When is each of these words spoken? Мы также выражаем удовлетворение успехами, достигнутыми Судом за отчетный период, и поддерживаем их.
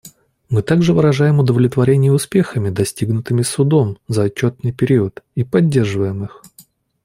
Мы 0.49 0.63
также 0.63 0.93
выражаем 0.95 1.37
удовлетворение 1.37 2.11
успехами, 2.11 2.71
достигнутыми 2.71 3.43
Судом 3.43 3.99
за 4.07 4.23
отчетный 4.23 4.71
период, 4.71 5.21
и 5.35 5.43
поддерживаем 5.43 6.23
их. 6.23 6.41